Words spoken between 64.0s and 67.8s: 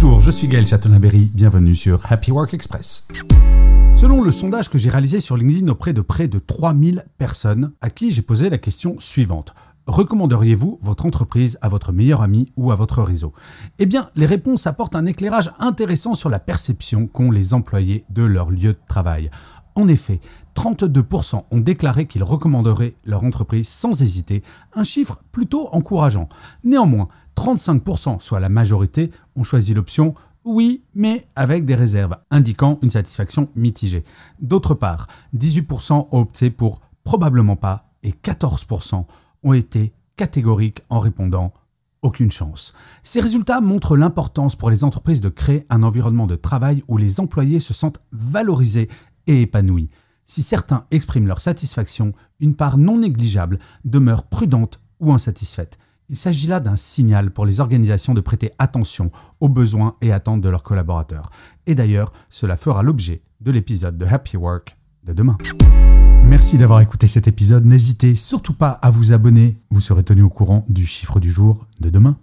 Happy Work de demain. Merci d'avoir écouté cet épisode.